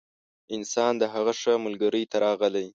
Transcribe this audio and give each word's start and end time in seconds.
انسان 0.55 0.93
د 1.01 1.03
هغه 1.13 1.33
ښه 1.41 1.53
ملګري 1.65 2.03
در 2.05 2.09
ته 2.11 2.17
راغلی 2.25 2.67